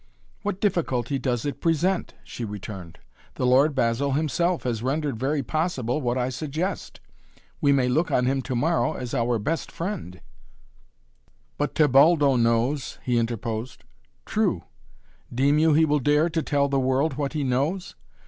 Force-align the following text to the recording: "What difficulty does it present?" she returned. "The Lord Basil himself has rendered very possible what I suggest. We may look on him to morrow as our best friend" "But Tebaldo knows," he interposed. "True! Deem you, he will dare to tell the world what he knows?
"What 0.41 0.59
difficulty 0.59 1.19
does 1.19 1.45
it 1.45 1.61
present?" 1.61 2.15
she 2.23 2.43
returned. 2.43 2.97
"The 3.35 3.45
Lord 3.45 3.75
Basil 3.75 4.13
himself 4.13 4.63
has 4.63 4.81
rendered 4.81 5.19
very 5.19 5.43
possible 5.43 6.01
what 6.01 6.17
I 6.17 6.29
suggest. 6.29 6.99
We 7.61 7.71
may 7.71 7.87
look 7.87 8.09
on 8.09 8.25
him 8.25 8.41
to 8.41 8.55
morrow 8.55 8.93
as 8.93 9.13
our 9.13 9.37
best 9.37 9.71
friend" 9.71 10.19
"But 11.59 11.75
Tebaldo 11.75 12.35
knows," 12.35 12.97
he 13.03 13.19
interposed. 13.19 13.83
"True! 14.25 14.63
Deem 15.31 15.59
you, 15.59 15.73
he 15.75 15.85
will 15.85 15.99
dare 15.99 16.29
to 16.31 16.41
tell 16.41 16.67
the 16.67 16.79
world 16.79 17.13
what 17.13 17.33
he 17.33 17.43
knows? 17.43 17.93